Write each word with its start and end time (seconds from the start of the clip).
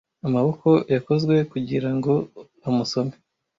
amaboko 0.27 0.69
yakozwe 0.93 1.35
kugirango 1.51 2.13
amusome 2.67 3.15